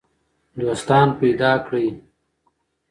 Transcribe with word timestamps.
دوستان 0.59 1.07
پیدا 1.19 1.51
کړئ. 1.65 1.87